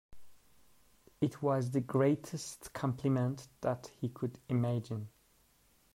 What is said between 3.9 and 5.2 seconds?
he could imagine.